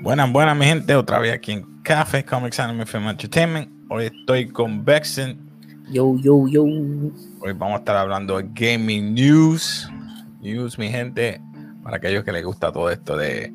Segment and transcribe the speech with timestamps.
[0.00, 0.94] Buenas, buenas, mi gente.
[0.94, 3.77] Otra vez aquí en Café Comics Anime Film Entertainment.
[3.90, 5.38] Hoy estoy con Bexen.
[5.90, 6.62] Yo, yo, yo.
[6.64, 9.88] Hoy vamos a estar hablando de Gaming News.
[10.42, 11.40] News, mi gente,
[11.82, 13.50] para aquellos que les gusta todo esto de,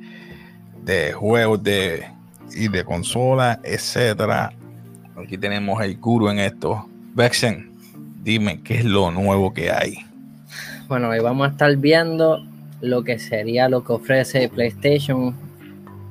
[0.84, 2.08] de juegos de,
[2.56, 4.52] y de consolas, etcétera.
[5.16, 6.84] Aquí tenemos el guru en esto.
[7.14, 7.72] Bexen,
[8.24, 9.98] dime qué es lo nuevo que hay.
[10.88, 12.44] Bueno, hoy vamos a estar viendo
[12.82, 15.36] lo que sería lo que ofrece PlayStation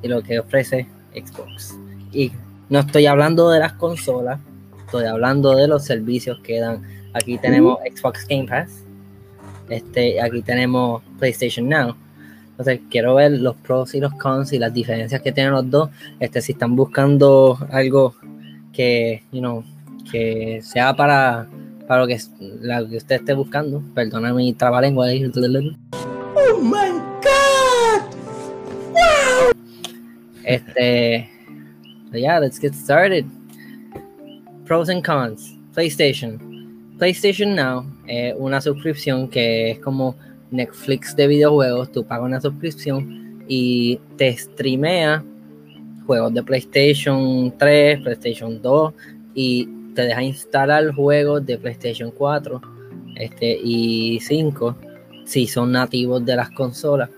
[0.01, 1.77] y lo que ofrece Xbox.
[2.13, 2.31] Y
[2.73, 4.39] no estoy hablando de las consolas,
[4.83, 6.81] estoy hablando de los servicios que dan.
[7.13, 8.83] Aquí tenemos Xbox Game Pass,
[9.69, 11.95] este, aquí tenemos PlayStation Now.
[12.49, 15.91] Entonces quiero ver los pros y los cons y las diferencias que tienen los dos.
[16.19, 18.15] Este, si están buscando algo
[18.71, 19.63] que, you know,
[20.11, 21.47] que sea para,
[21.87, 23.83] para lo que, la que usted esté buscando.
[23.93, 25.05] Perdona mi trabalengua.
[25.11, 26.89] Oh my
[27.21, 28.15] god!
[28.93, 29.51] Wow!
[30.43, 31.32] Este,
[32.13, 33.25] so yeah, let's get started.
[34.65, 35.57] Pros and cons.
[35.73, 36.37] PlayStation.
[36.99, 40.15] PlayStation Now es una suscripción que es como
[40.51, 41.91] Netflix de videojuegos.
[41.91, 45.23] Tú pagas una suscripción y te streamea
[46.05, 48.93] juegos de PlayStation 3, PlayStation 2
[49.33, 52.61] y te deja instalar juegos de PlayStation 4
[53.15, 54.75] este, y 5
[55.25, 57.09] si son nativos de las consolas.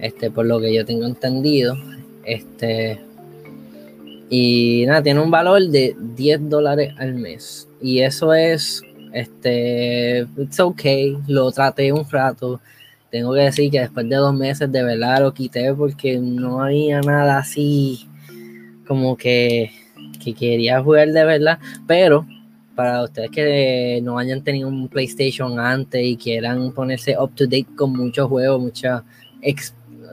[0.00, 1.76] Este, por lo que yo tengo entendido.
[2.24, 3.11] Este.
[4.34, 7.68] Y nada, tiene un valor de 10 dólares al mes.
[7.82, 8.82] Y eso es.
[9.12, 10.26] Este.
[10.38, 11.18] It's okay.
[11.26, 12.58] Lo traté un rato.
[13.10, 17.02] Tengo que decir que después de dos meses de verdad lo quité porque no había
[17.02, 18.08] nada así.
[18.88, 19.70] Como que.
[20.24, 21.58] Que quería jugar de verdad.
[21.86, 22.26] Pero.
[22.74, 27.66] Para ustedes que no hayan tenido un PlayStation antes y quieran ponerse up to date
[27.76, 29.02] con muchos juegos, muchas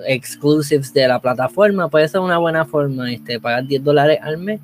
[0.08, 4.60] exclusives de la plataforma, puede ser una buena forma, este, pagar 10 dólares al mes,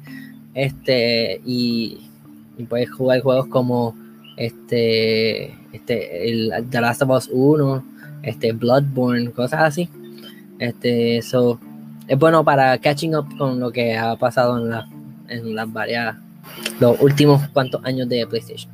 [0.53, 1.99] este, y,
[2.69, 3.95] puedes jugar juegos como
[4.37, 7.83] este, este, el The Last of Us 1,
[8.23, 9.89] este, Bloodborne, cosas así.
[10.59, 11.59] Este, eso
[12.07, 14.87] es bueno para catching up con lo que ha pasado en, la,
[15.27, 16.15] en las varias,
[16.79, 18.71] los últimos cuantos años de PlayStation.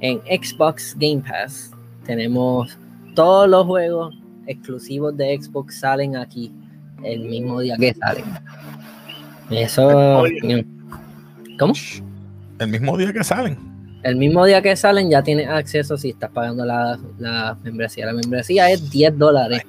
[0.00, 1.70] En Xbox Game Pass
[2.06, 2.76] tenemos
[3.14, 4.14] todos los juegos
[4.46, 6.52] exclusivos de Xbox salen aquí
[7.02, 8.24] el mismo día que salen.
[9.50, 10.24] Eso.
[11.58, 11.74] ¿Cómo?
[12.58, 13.58] El mismo día que salen.
[14.02, 18.06] El mismo día que salen ya tienes acceso si estás pagando la, la membresía.
[18.06, 19.62] La membresía es 10 dólares.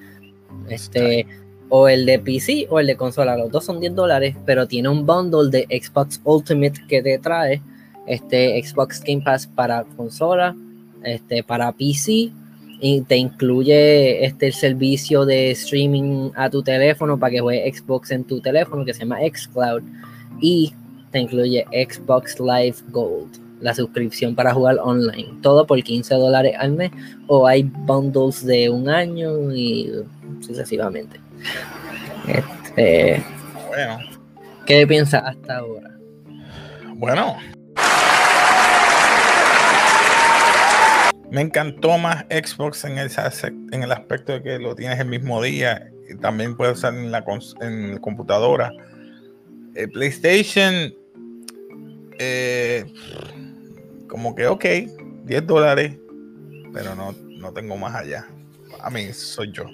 [0.68, 1.25] Este,
[1.69, 3.38] o el de PC o el de consola.
[3.38, 7.62] Los dos son 10 dólares, pero tiene un bundle de Xbox Ultimate que te trae
[8.08, 10.56] este Xbox Game Pass para consola,
[11.03, 12.31] este, para PC
[12.80, 18.12] y te incluye este el servicio de streaming a tu teléfono para que juegues Xbox
[18.12, 19.84] en tu teléfono que se llama xCloud
[20.41, 20.74] y
[21.12, 25.40] te incluye Xbox Live Gold la suscripción para jugar online.
[25.41, 26.91] Todo por 15 dólares al mes
[27.28, 29.91] o hay bundles de un año y
[30.41, 31.19] sucesivamente.
[32.28, 33.24] Este,
[33.68, 34.00] bueno.
[34.66, 35.91] ¿qué piensas hasta ahora?
[36.96, 37.35] bueno
[41.35, 43.12] Me encantó más Xbox en el,
[43.73, 47.12] en el aspecto de que lo tienes el mismo día y también puedes usar en
[47.12, 47.25] la,
[47.59, 48.72] en computadora.
[49.73, 50.94] El PlayStation,
[52.19, 52.85] eh,
[54.07, 54.63] como que ok,
[55.25, 55.97] 10 dólares,
[56.73, 58.25] pero no, no tengo más allá.
[58.79, 59.66] A mí, soy yo.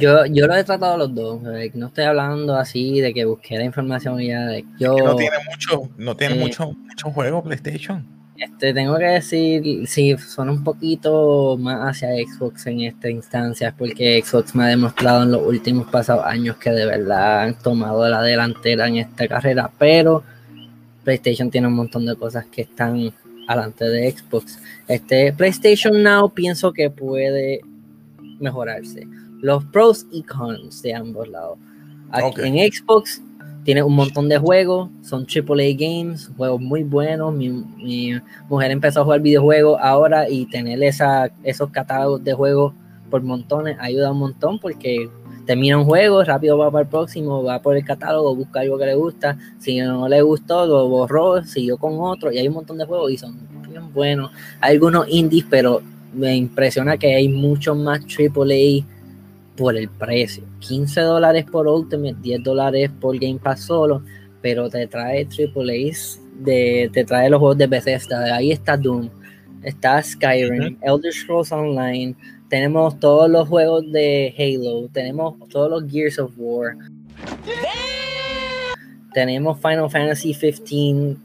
[0.00, 1.40] Yo, yo lo he tratado los dos.
[1.40, 4.58] No estoy hablando así de que busqué la información y ya.
[4.80, 8.21] Yo, no tiene mucho, no tiene eh, mucho, mucho juego PlayStation.
[8.42, 14.20] Este, tengo que decir, si son un poquito más hacia Xbox en esta instancia, porque
[14.20, 18.20] Xbox me ha demostrado en los últimos pasados años que de verdad han tomado la
[18.20, 20.24] delantera en esta carrera, pero
[21.04, 23.12] PlayStation tiene un montón de cosas que están
[23.46, 24.58] alante de Xbox.
[24.88, 27.60] Este PlayStation Now pienso que puede
[28.40, 29.06] mejorarse.
[29.40, 31.58] Los pros y cons de ambos lados.
[32.38, 33.22] En Xbox
[33.64, 37.32] tiene un montón de juegos, son AAA games, juegos muy buenos.
[37.34, 42.74] Mi, mujer empezó a jugar videojuegos ahora y tener esa, esos catálogos de juegos
[43.10, 45.08] por montones ayuda un montón porque
[45.46, 48.86] termina un juego, rápido va para el próximo, va por el catálogo, busca algo que
[48.86, 52.78] le gusta, si no le gustó, lo borró, siguió con otro, y hay un montón
[52.78, 53.36] de juegos y son
[53.68, 54.30] bien buenos.
[54.60, 55.82] Hay algunos indies, pero
[56.12, 58.84] me impresiona que hay muchos más AAA
[59.56, 60.44] por el precio.
[60.60, 64.02] 15 dólares por Ultimate, 10 dólares por Game Pass solo,
[64.40, 65.92] pero te trae AAA,
[66.44, 69.08] de, te trae los juegos de Bethesda, ahí está Doom,
[69.62, 72.14] está Skyrim, Elder Scrolls Online,
[72.48, 76.76] tenemos todos los juegos de Halo, tenemos todos los Gears of War,
[79.14, 81.16] tenemos Final Fantasy 15,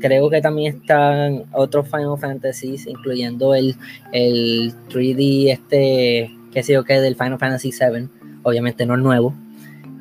[0.00, 3.74] creo que también están otros Final Fantasies, incluyendo el,
[4.12, 8.08] el 3D, este, qué sé yo qué, del Final Fantasy 7,
[8.42, 9.34] obviamente no es nuevo.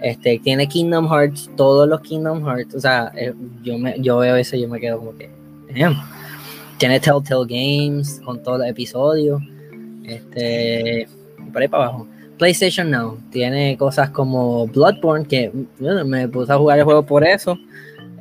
[0.02, 4.38] Este, tiene Kingdom Hearts, todos los Kingdom Hearts, o sea, eh, yo, me, yo veo
[4.38, 5.30] eso y yo me quedo como que,
[6.78, 9.42] Tiene Telltale Games con todos los episodios.
[10.06, 11.10] Este,
[11.52, 12.07] para abajo.
[12.38, 15.51] PlayStation Now tiene cosas como Bloodborne, que
[16.06, 17.58] me puse a jugar el juego por eso.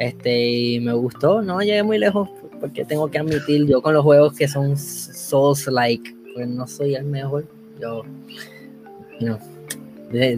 [0.01, 2.29] Este, y me gustó, no llegué muy lejos,
[2.59, 7.05] porque tengo que admitir, yo con los juegos que son Souls-like, pues no soy el
[7.05, 7.54] mejor.
[7.81, 8.03] Yo,
[9.21, 9.39] no.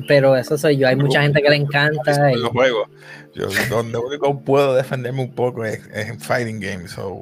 [0.09, 2.33] Pero eso soy yo, hay mucha gente que le encanta.
[2.33, 2.89] Los juegos.
[3.35, 6.93] Yo, donde único puedo defenderme un poco es, en fighting games.
[6.93, 7.21] So,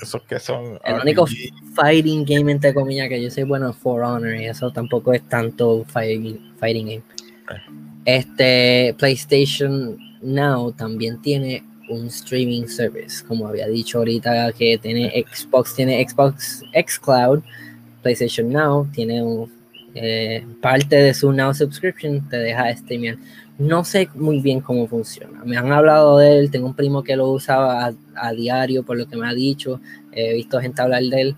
[0.00, 0.80] esos que son.
[0.84, 1.26] El único
[1.74, 5.84] fighting game, entre comillas, que yo soy bueno For Honor, y eso tampoco es tanto
[5.86, 7.02] fighting, fighting game.
[8.04, 15.74] Este PlayStation Now también tiene un streaming service, como había dicho ahorita, que tiene Xbox,
[15.74, 17.42] tiene Xbox Xcloud,
[18.02, 19.22] PlayStation Now tiene
[19.94, 23.16] eh, parte de su Now subscription, te deja streamear.
[23.58, 25.42] No sé muy bien cómo funciona.
[25.44, 29.06] Me han hablado de él, tengo un primo que lo usaba a, diario por lo
[29.06, 29.80] que me ha dicho,
[30.12, 31.36] he visto gente hablar de él.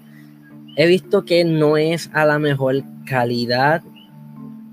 [0.77, 3.83] He visto que no es a la mejor calidad.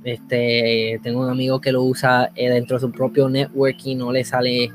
[0.03, 4.11] Este, tengo un amigo que lo usa eh, dentro de su propio network y no
[4.11, 4.71] le sale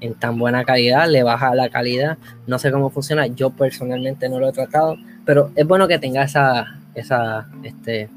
[0.00, 2.18] en tan buena calidad, le baja la calidad.
[2.46, 4.96] No sé cómo funciona, yo personalmente no lo he tratado,
[5.28, 8.08] pero es bueno que tenga esa, esa, este,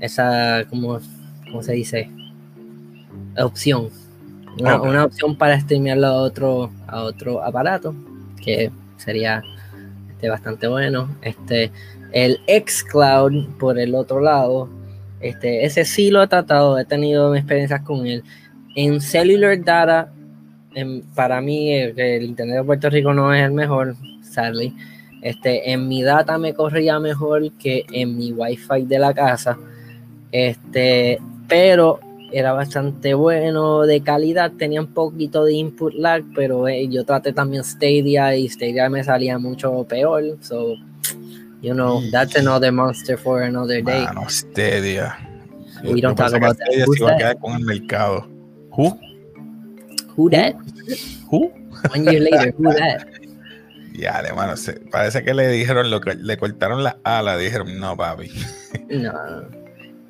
[0.00, 0.98] esa, ¿cómo,
[1.44, 2.10] cómo se dice?
[3.36, 3.90] opción.
[4.58, 7.94] Una, opción para streamearlo a otro, a otro aparato,
[8.42, 9.42] que sería
[10.12, 11.14] este, bastante bueno.
[11.20, 11.70] Este,
[12.12, 14.70] el xCloud, por el otro lado,
[15.20, 18.24] este, ese sí lo he tratado, he tenido experiencias con él.
[18.76, 20.10] En cellular data,
[21.14, 24.74] para mí el, internet de Puerto Rico no es el mejor, sadly.
[25.22, 29.56] Este, en mi data me corría mejor que en mi wifi de la casa.
[30.32, 32.00] Este, pero
[32.32, 37.32] era bastante bueno, de calidad, tenía un poquito de input lag, pero eh, yo traté
[37.32, 40.74] también Stadia y Stadia me salía mucho peor, so,
[41.60, 44.04] you know, that's another monster for another day.
[44.06, 45.14] Mano, Stadia.
[45.84, 46.66] We don't talk about that.
[46.66, 48.26] Stadia se va a quedar con el mercado.
[48.70, 48.98] Who?
[50.16, 50.54] Who that?
[51.30, 51.52] Who?
[51.94, 53.06] One year later, who that?
[53.94, 54.54] Ya, de mano,
[54.90, 58.30] parece que le dijeron lo que le cortaron la ala, dijeron, no, papi.
[58.88, 59.12] No,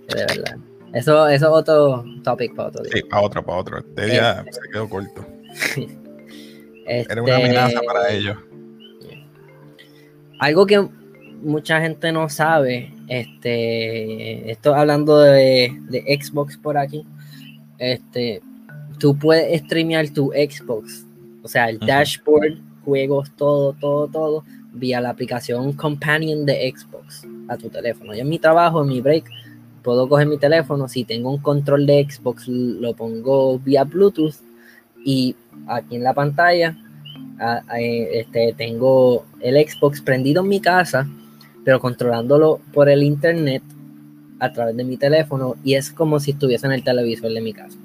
[0.09, 0.57] de verdad.
[0.93, 2.93] Eso, eso es otro topic para otro día.
[2.93, 3.79] Sí, para otro, para otro.
[3.79, 5.27] Este día se quedó corto.
[6.87, 8.37] Era una amenaza este, para ellos.
[10.39, 10.89] Algo que
[11.43, 17.07] mucha gente no sabe, este, esto hablando de, de, Xbox por aquí,
[17.79, 18.43] este,
[18.99, 21.07] tú puedes streamear tu Xbox,
[21.43, 27.57] o sea, el dashboard, juegos, todo, todo, todo, vía la aplicación Companion de Xbox a
[27.57, 28.15] tu teléfono.
[28.15, 29.25] Yo en mi trabajo, en mi break,
[29.83, 34.37] puedo coger mi teléfono, si tengo un control de Xbox, lo pongo vía Bluetooth
[35.05, 35.35] y
[35.67, 36.77] aquí en la pantalla
[37.79, 41.09] este, tengo el Xbox prendido en mi casa,
[41.65, 43.63] pero controlándolo por el internet
[44.39, 47.53] a través de mi teléfono y es como si estuviese en el televisor de mi
[47.53, 47.79] casa.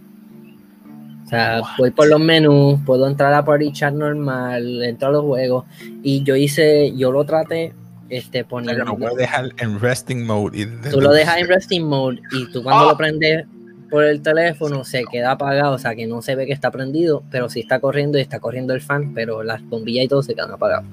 [1.27, 5.25] O sea, voy por los menús, puedo entrar a Party Chat normal, entro a los
[5.25, 5.65] juegos
[6.01, 7.73] y yo hice, yo lo traté
[8.07, 8.85] este, poniendo.
[8.85, 10.57] lo puedes dejar en resting mode.
[10.57, 12.97] Y tú lo dejas en resting mode y tú cuando lo ¡Ah!
[12.97, 13.45] prendes
[13.89, 17.21] por el teléfono se queda apagado, o sea que no se ve que está prendido,
[17.29, 20.33] pero sí está corriendo y está corriendo el fan, pero las bombillas y todo se
[20.33, 20.85] quedan apagados.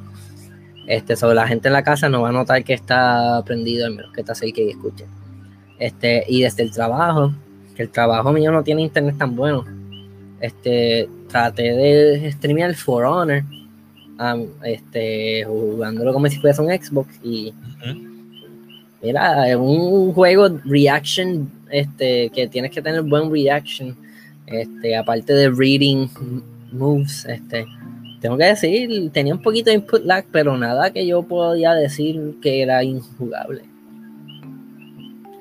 [0.89, 3.95] Este, sobre la gente en la casa no va a notar que está prendido, al
[3.95, 5.07] menos que está cerca y escuche.
[5.79, 7.33] Este, y desde el trabajo,
[7.77, 9.65] que el trabajo mío no tiene internet tan bueno.
[10.45, 13.43] Este, traté de streamear For Honor
[14.63, 17.55] este, jugándolo como si fuese un Xbox y
[19.03, 23.97] mira, un juego reaction este, que tienes que tener buen reaction,
[24.47, 26.09] este, aparte de reading
[26.73, 27.65] moves, este,
[28.21, 32.35] tengo que decir, tenía un poquito de input lag, pero nada que yo podía decir
[32.43, 33.63] que era injugable.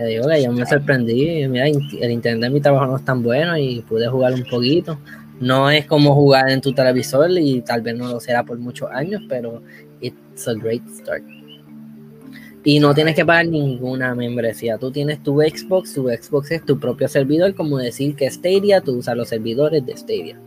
[0.03, 1.47] Te digo que yo me sorprendí.
[1.47, 4.99] Mira, el internet de mi trabajo no es tan bueno y pude jugar un poquito.
[5.39, 8.91] No es como jugar en tu televisor y tal vez no lo será por muchos
[8.91, 9.61] años, pero
[10.01, 11.23] it's a great start.
[12.65, 14.77] Y no tienes que pagar ninguna membresía.
[14.77, 18.97] Tú tienes tu Xbox, tu Xbox es tu propio servidor, como decir que Stadia, tú
[18.97, 20.37] usas los servidores de Stadia.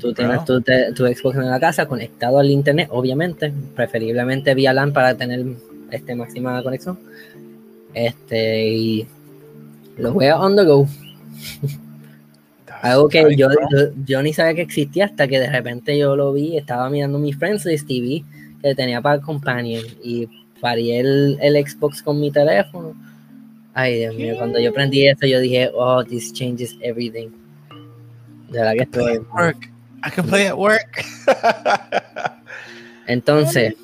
[0.00, 4.92] tú tienes tu, tu, Xbox en la casa conectado al internet, obviamente, preferiblemente vía LAN
[4.92, 5.44] para tener
[5.90, 6.98] este máxima conexión.
[7.94, 9.06] Este, y
[9.96, 10.88] lo juegas on the go.
[12.82, 13.48] Algo que yo,
[14.04, 17.32] yo, ni sabía que existía hasta que de repente yo lo vi, estaba mirando mi
[17.32, 18.22] Friends List y
[18.60, 20.28] que tenía para Companion y
[20.60, 22.94] paré el, el, Xbox con mi teléfono.
[23.72, 27.30] Ay, Dios mío, cuando yo prendí eso, yo dije, oh, this changes everything.
[28.50, 29.18] De verdad que estoy.
[29.32, 29.70] Work.
[30.04, 31.04] I can play at work.
[33.06, 33.74] Entonces,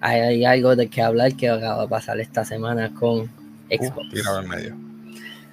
[0.00, 3.26] hay, algo de que hablar que acaba de pasar esta semana con
[3.70, 4.42] Xbox.
[4.42, 4.76] en medio.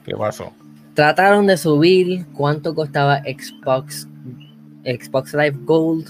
[0.06, 0.54] ¿Qué pasó?
[0.94, 4.08] Trataron de subir cuánto costaba Xbox,
[4.84, 6.10] Xbox Live Gold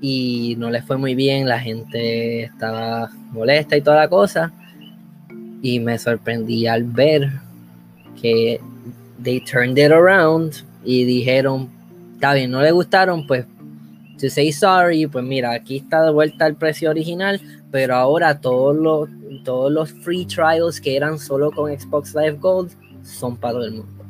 [0.00, 1.48] y no les fue muy bien.
[1.48, 4.52] La gente estaba molesta y toda la cosa.
[5.62, 7.32] Y me sorprendí al ver
[8.20, 8.60] que
[9.22, 11.68] they turned it around y dijeron,
[12.14, 13.46] está bien, no le gustaron, pues
[14.18, 18.76] to say sorry, pues mira, aquí está de vuelta el precio original, pero ahora todos
[18.76, 19.08] los,
[19.44, 23.72] todos los free trials que eran solo con Xbox Live Gold son para todo el
[23.72, 24.04] mundo.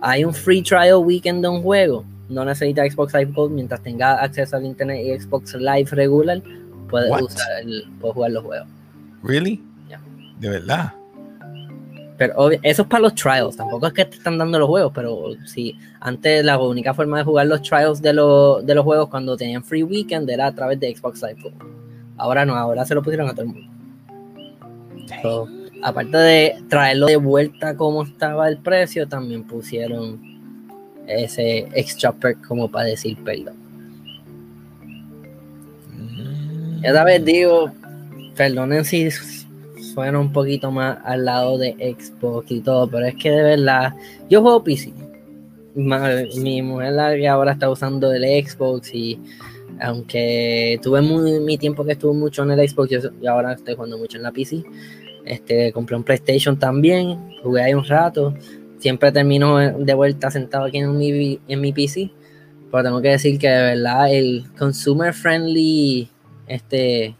[0.00, 4.22] Hay un free trial weekend de un juego, no necesita Xbox Live Gold mientras tenga
[4.22, 6.42] acceso al internet y Xbox Live regular,
[6.88, 8.68] puedes, usar el, puedes jugar los juegos.
[9.22, 9.62] ¿Really?
[10.38, 10.94] De verdad.
[12.18, 15.30] Pero eso es para los trials, tampoco es que te están dando los juegos, pero
[15.46, 19.62] sí, antes la única forma de jugar los trials de, de los juegos cuando tenían
[19.62, 21.52] free weekend era a través de Xbox Live.
[22.16, 23.68] Ahora no, ahora se lo pusieron a todo el mundo.
[25.80, 30.20] aparte de traerlo de vuelta como estaba el precio, también pusieron
[31.06, 33.54] ese extra perk como para decir perdón.
[35.96, 36.84] Mm.
[36.84, 37.70] Esta vez digo,
[38.34, 39.08] perdonen si
[39.98, 43.94] suena un poquito más al lado de Xbox y todo, pero es que de verdad,
[44.30, 44.92] yo juego PC.
[45.74, 49.20] Mi mujer la que ahora está usando el Xbox y
[49.80, 54.18] aunque tuve mi tiempo que estuve mucho en el Xbox y ahora estoy jugando mucho
[54.18, 54.62] en la PC.
[55.24, 58.34] Este, compré un PlayStation también, jugué ahí un rato.
[58.78, 62.12] Siempre termino de vuelta sentado aquí en mi, en mi PC.
[62.70, 66.08] Pero tengo que decir que de verdad el consumer friendly
[66.46, 67.16] este,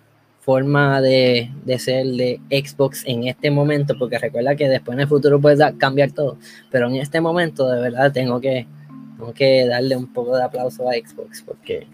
[0.48, 5.06] forma de, de, ser de Xbox en este momento, porque recuerda que después en el
[5.06, 6.38] futuro puede cambiar todo,
[6.70, 8.66] pero en este momento de verdad tengo que,
[9.18, 11.86] tengo que darle un poco de aplauso a Xbox, porque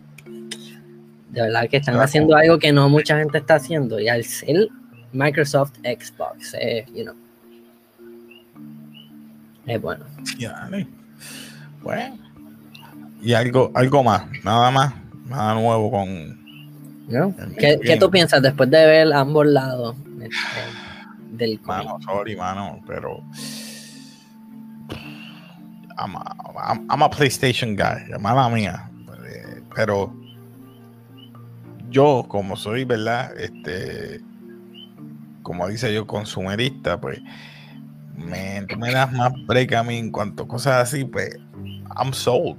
[1.31, 4.69] de verdad que están haciendo algo que no mucha gente está haciendo, y al ser
[5.13, 7.17] Microsoft Xbox, eh, you know,
[9.67, 10.05] es bueno.
[11.83, 12.19] Bueno.
[13.21, 14.95] Y algo, algo más, nada más,
[15.27, 16.44] nada nuevo con
[17.09, 23.23] ¿Qué, tú piensas después de ver ambos lados este, del Mano, sorry, mano, pero.
[25.97, 26.37] I'm a,
[26.91, 28.91] I'm, a PlayStation guy, mala mía.
[29.77, 30.13] Pero
[31.91, 33.33] yo, como soy, ¿verdad?
[33.39, 34.21] Este,
[35.43, 37.21] como dice yo, consumerista, pues
[38.17, 41.37] me, tú me das más break a mí en cuanto a cosas así, pues
[41.97, 42.57] I'm sold.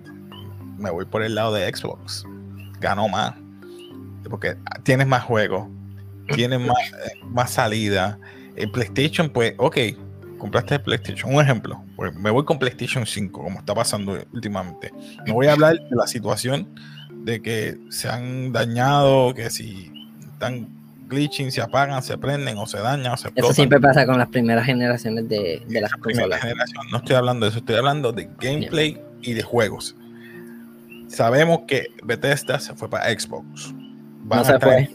[0.77, 2.25] Me voy por el lado de Xbox.
[2.79, 3.33] Gano más
[4.29, 5.67] porque tienes más juegos,
[6.33, 6.77] tienes más,
[7.23, 8.19] más salida.
[8.55, 9.77] El PlayStation, pues, ok,
[10.37, 11.33] compraste el PlayStation.
[11.33, 14.91] Un ejemplo, pues me voy con PlayStation 5, como está pasando últimamente.
[15.25, 16.67] No voy a hablar de la situación
[17.23, 19.91] de que se han dañado, que si
[20.33, 20.67] están
[21.07, 23.45] glitching, se apagan, se prenden o se dañan o se explotan.
[23.45, 26.41] Eso siempre pasa con las primeras generaciones de, de las consolas.
[26.41, 26.85] Generación.
[26.91, 29.95] No estoy hablando de eso, estoy hablando de gameplay y de juegos.
[31.07, 33.73] Sabemos que Bethesda se fue para Xbox
[34.25, 34.89] no se fue.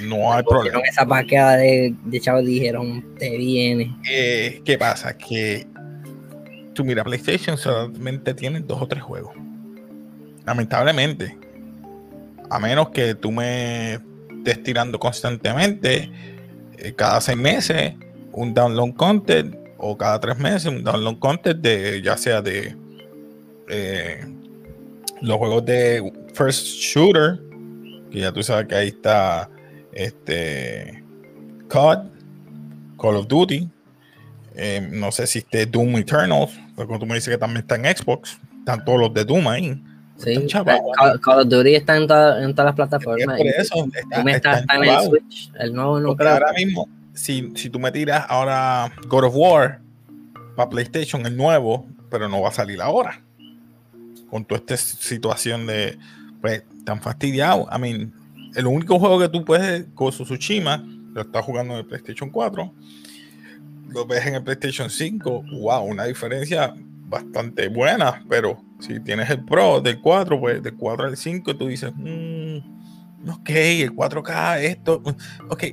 [0.00, 0.80] No hay problema.
[0.88, 3.96] Esa paqueada de, de chavos dijeron, te viene.
[4.08, 5.16] Eh, ¿Qué pasa?
[5.16, 5.66] Que
[6.72, 9.34] tú mira, PlayStation solamente tiene dos o tres juegos.
[10.46, 11.36] Lamentablemente.
[12.48, 14.00] A menos que tú me
[14.38, 16.10] estés tirando constantemente,
[16.78, 17.94] eh, cada seis meses,
[18.32, 22.76] un download content, o cada tres meses, un download content de ya sea de
[23.68, 24.26] eh,
[25.22, 27.49] los juegos de first shooter
[28.10, 29.48] que ya tú sabes que ahí está
[29.92, 31.02] este
[31.68, 31.98] COD,
[33.00, 33.68] Call of Duty.
[34.56, 37.96] Eh, no sé si esté Doom Eternals, porque tú me dices que también está en
[37.96, 38.38] Xbox.
[38.58, 39.82] Están todos los de Doom ahí.
[40.16, 40.46] Sí, eh,
[41.22, 43.38] Call, of Duty está en, todas las plataformas.
[43.38, 45.50] Por eso está, está, en el Switch.
[45.58, 49.80] El nuevo no Ahora mismo, si, si tú me tiras ahora God of War
[50.56, 53.22] para PlayStation, el nuevo, pero no va a salir ahora.
[54.28, 55.98] Con toda esta situación de,
[56.42, 57.68] pues, tan fastidiado.
[57.74, 58.12] I mean,
[58.54, 62.74] el único juego que tú puedes, con Tsushima, lo estás jugando en el PlayStation 4,
[63.88, 66.74] lo ves en el PlayStation 5, wow, una diferencia
[67.06, 71.66] bastante buena, pero si tienes el Pro del 4, pues del 4 al 5, tú
[71.66, 75.02] dices, mm, ok, el 4K, esto,
[75.48, 75.64] ok,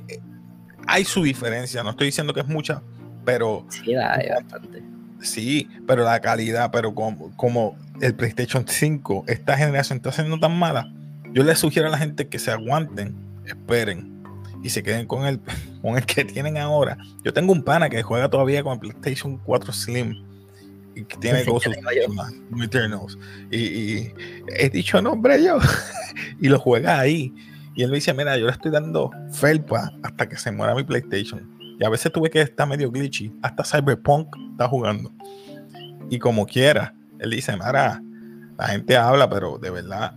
[0.86, 2.82] hay su diferencia, no estoy diciendo que es mucha,
[3.24, 3.64] pero...
[3.68, 4.82] Sí, hay bastante.
[5.20, 10.56] Sí, pero la calidad, pero como, como el PlayStation 5, esta generación está siendo tan
[10.58, 10.92] mala,
[11.32, 13.14] yo le sugiero a la gente que se aguanten,
[13.46, 14.22] esperen
[14.62, 15.40] y se queden con el,
[15.82, 16.96] con el que tienen ahora.
[17.24, 20.14] Yo tengo un pana que juega todavía con el PlayStation 4 Slim
[20.94, 21.76] y que tiene sí, cosas
[22.62, 23.18] Eternals.
[23.50, 24.14] Y, y
[24.56, 25.58] he dicho nombre yo
[26.40, 27.32] y lo juega ahí.
[27.74, 30.82] Y él me dice, mira, yo le estoy dando felpa hasta que se muera mi
[30.82, 31.48] PlayStation.
[31.78, 33.32] Y a veces tuve que estar medio glitchy.
[33.40, 35.12] Hasta Cyberpunk está jugando.
[36.10, 38.02] Y como quiera, él dice, mira,
[38.58, 40.16] la gente habla, pero de verdad,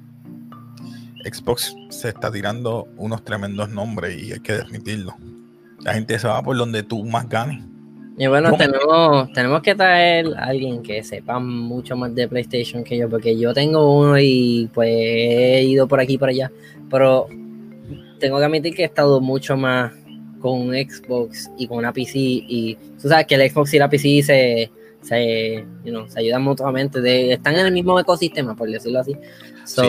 [1.24, 5.16] Xbox se está tirando unos tremendos nombres y hay que admitirlo.
[5.84, 7.64] La gente se va por donde tú más ganes.
[8.18, 12.98] Y bueno, tenemos, tenemos que traer a alguien que sepa mucho más de PlayStation que
[12.98, 16.52] yo, porque yo tengo uno y pues he ido por aquí y por allá,
[16.90, 17.28] pero
[18.20, 19.94] tengo que admitir que he estado mucho más
[20.40, 23.90] con un Xbox y con una PC y tú sabes que el Xbox y la
[23.90, 25.66] PC se, se,
[26.08, 29.16] se ayudan mutuamente, de, están en el mismo ecosistema, por decirlo así.
[29.66, 29.82] sí,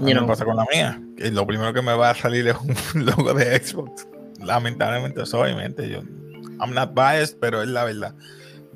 [0.00, 1.00] me pasa con la mía.
[1.16, 4.06] Que lo primero que me va a salir es un logo de Xbox.
[4.40, 6.02] Lamentablemente, obviamente, yo
[6.60, 8.14] I'm not biased, pero es la verdad.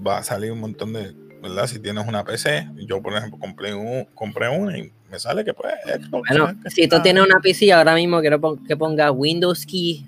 [0.05, 1.67] Va a salir un montón de, ¿verdad?
[1.67, 5.55] Si tienes una PC, yo por ejemplo compré, un, compré una y me sale que
[5.55, 6.29] pues Xbox.
[6.29, 10.07] Bueno, si tú tienes una PC, ahora mismo quiero que ponga Windows Key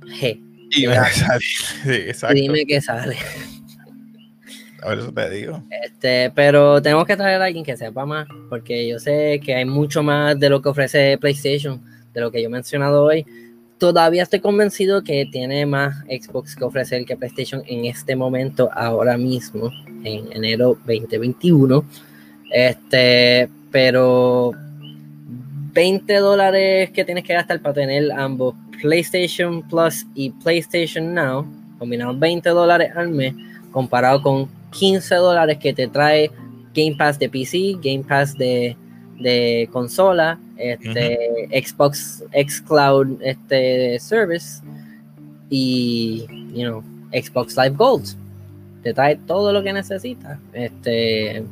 [0.00, 0.40] G.
[0.74, 1.44] Y me sale.
[1.82, 2.36] Sí, exacto.
[2.36, 3.16] Y dime qué sale.
[4.82, 5.62] A eso te digo.
[5.84, 9.64] Este, pero tenemos que traer a alguien que sepa más, porque yo sé que hay
[9.64, 11.80] mucho más de lo que ofrece PlayStation,
[12.12, 13.24] de lo que yo he mencionado hoy,
[13.78, 19.16] todavía estoy convencido que tiene más Xbox que ofrecer que PlayStation en este momento, ahora
[19.16, 19.70] mismo,
[20.04, 21.84] en enero 2021.
[22.52, 24.52] Este, pero
[25.72, 31.46] 20 dólares que tienes que gastar para tener ambos PlayStation Plus y PlayStation Now,
[31.78, 33.34] combinados 20 dólares al mes,
[33.70, 36.30] comparado con 15 dólares que te trae
[36.74, 38.76] Game Pass de PC, Game Pass de
[39.22, 44.60] de consola, este, Xbox Xcloud este, Service
[45.48, 46.82] y, you know,
[47.12, 48.16] Xbox Live Gold.
[48.82, 50.38] Te trae todo lo que necesitas.
[50.52, 51.44] Este,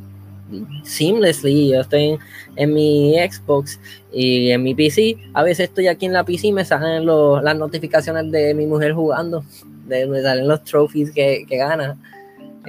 [0.82, 1.70] seamlessly.
[1.70, 2.18] Yo estoy
[2.56, 3.78] en, mi Xbox
[4.12, 5.16] y en mi PC.
[5.32, 8.94] A veces estoy aquí en la PC y me salen las notificaciones de mi mujer
[8.94, 9.44] jugando.
[9.86, 11.96] De, me salen los trophies que, que gana.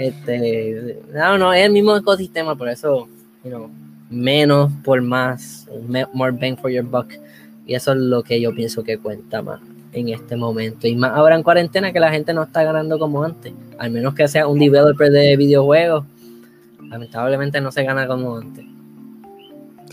[0.02, 3.08] Este, no, no, es el mismo ecosistema, por eso,
[3.44, 3.70] you know,
[4.10, 5.68] menos por más,
[6.14, 7.14] more bang for your buck.
[7.68, 9.62] Y eso es lo que yo pienso que cuenta más
[9.94, 10.88] en este momento.
[10.88, 13.54] Y más ahora en cuarentena que la gente no está ganando como antes.
[13.78, 16.04] Al menos que sea un developer de videojuegos.
[16.90, 18.66] Lamentablemente no se gana como antes.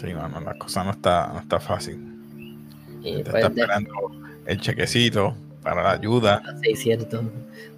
[0.01, 1.99] Sí, bueno, la cosa no está, no está fácil.
[3.03, 3.91] Y pues está esperando
[4.47, 6.43] el chequecito para la ayuda.
[6.63, 7.25] 600.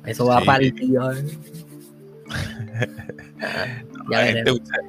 [0.07, 1.03] Eso va para el tío.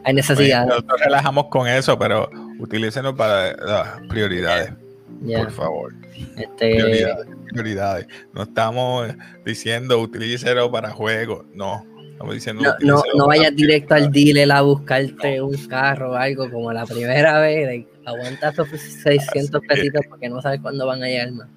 [0.04, 0.66] Hay necesidad.
[0.66, 4.72] Nosotros relajamos con eso, pero utilícenlo para las prioridades.
[5.26, 5.94] Por favor.
[6.38, 7.08] Este...
[7.50, 9.10] Prioridades, No estamos
[9.46, 11.46] diciendo utilícelo para juegos.
[11.54, 11.86] No.
[12.12, 12.64] Estamos diciendo.
[12.80, 17.40] No, no, vayas directo al dealer a buscarte un carro o algo como la primera
[17.42, 17.86] vez.
[18.06, 21.48] Aguanta esos 600 pesitos porque no sabes cuándo van a llegar más.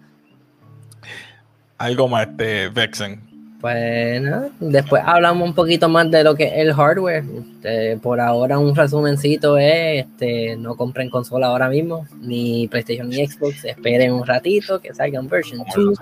[1.78, 3.33] Algo más, este, Vexen
[3.64, 7.24] bueno, después hablamos un poquito más de lo que es el hardware.
[7.24, 13.26] Este, por ahora un resumencito es, este, no compren consola ahora mismo, ni PlayStation ni
[13.26, 15.98] Xbox, esperen un ratito que salga un version 2.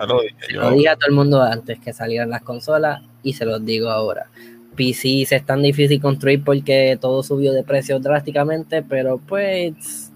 [0.55, 3.91] Lo, dije a todo el mundo antes que salieran las consolas y se los digo
[3.91, 4.27] ahora.
[4.75, 10.11] PC es tan difícil construir porque todo subió de precio drásticamente, pero pues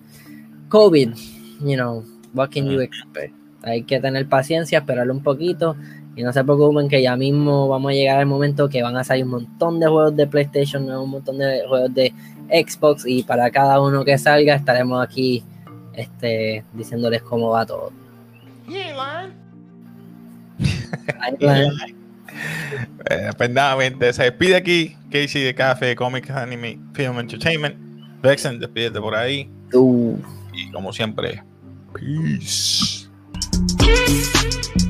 [0.69, 1.11] COVID,
[1.61, 2.03] you know,
[2.35, 3.33] what can you expect?
[3.67, 5.77] Hay que tener paciencia, esperarlo un poquito
[6.15, 9.05] y no se preocupen que ya mismo vamos a llegar al momento que van a
[9.05, 12.13] salir un montón de juegos de PlayStation, un montón de juegos de
[12.49, 15.43] Xbox y para cada uno que salga estaremos aquí
[15.95, 17.93] este, diciéndoles cómo va todo.
[23.09, 23.79] Eh, pues nada,
[24.13, 27.77] se despide aquí Casey de Café Comics Anime Film Entertainment.
[28.21, 29.49] Vexen, despídete por ahí.
[30.53, 31.43] Y como siempre,
[31.95, 32.96] peace.
[33.75, 34.86] Peace.